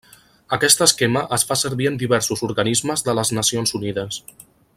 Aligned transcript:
Aquest 0.55 0.79
esquema 0.85 1.21
es 1.37 1.45
fa 1.51 1.57
servir 1.63 1.89
en 1.91 2.01
diversos 2.05 2.43
organismes 2.51 3.07
de 3.11 3.19
les 3.19 3.35
Nacions 3.41 3.79
Unides. 3.83 4.21